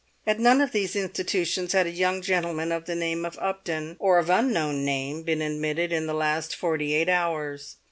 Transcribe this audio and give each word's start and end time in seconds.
At 0.25 0.39
none 0.39 0.61
of 0.61 0.71
these 0.71 0.95
institutions 0.95 1.73
had 1.73 1.85
a 1.85 1.91
young 1.91 2.23
gentleman 2.23 2.71
of 2.71 2.85
the 2.85 2.95
name 2.95 3.23
of 3.23 3.37
Upton, 3.37 3.97
or 3.99 4.17
of 4.17 4.31
unknown 4.31 4.83
name, 4.83 5.21
been 5.21 5.43
admitted 5.43 5.91
in 5.91 6.07
the 6.07 6.15
last 6.15 6.55
forty 6.55 6.95
eight 6.95 7.07
hours. 7.07 7.75